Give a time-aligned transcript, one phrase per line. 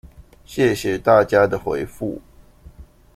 [0.47, 2.19] 謝謝大家的回覆